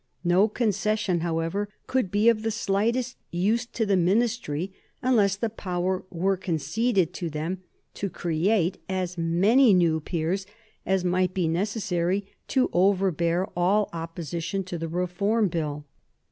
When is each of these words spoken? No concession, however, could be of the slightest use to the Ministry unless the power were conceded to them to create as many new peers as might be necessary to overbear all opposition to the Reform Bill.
No 0.23 0.47
concession, 0.47 1.19
however, 1.19 1.69
could 1.85 2.09
be 2.09 2.27
of 2.27 2.41
the 2.41 2.49
slightest 2.49 3.17
use 3.29 3.67
to 3.67 3.85
the 3.85 3.95
Ministry 3.95 4.73
unless 5.03 5.35
the 5.35 5.47
power 5.47 6.03
were 6.09 6.35
conceded 6.37 7.13
to 7.13 7.29
them 7.29 7.61
to 7.93 8.09
create 8.09 8.79
as 8.89 9.15
many 9.15 9.75
new 9.75 9.99
peers 9.99 10.47
as 10.87 11.05
might 11.05 11.35
be 11.35 11.47
necessary 11.47 12.25
to 12.47 12.71
overbear 12.73 13.47
all 13.55 13.91
opposition 13.93 14.63
to 14.63 14.79
the 14.79 14.87
Reform 14.89 15.49
Bill. 15.49 15.85